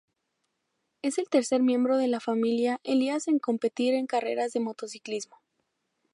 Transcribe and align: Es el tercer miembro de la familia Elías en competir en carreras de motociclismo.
Es 1.03 1.19
el 1.19 1.29
tercer 1.29 1.61
miembro 1.61 1.95
de 1.95 2.07
la 2.07 2.19
familia 2.19 2.79
Elías 2.83 3.27
en 3.27 3.37
competir 3.37 3.93
en 3.93 4.07
carreras 4.07 4.51
de 4.51 4.59
motociclismo. 4.59 5.37